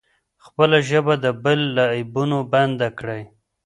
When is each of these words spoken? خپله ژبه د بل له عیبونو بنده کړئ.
خپله 0.45 0.77
ژبه 0.89 1.13
د 1.23 1.25
بل 1.43 1.59
له 1.75 1.83
عیبونو 1.95 2.37
بنده 2.51 2.87
کړئ. 2.99 3.21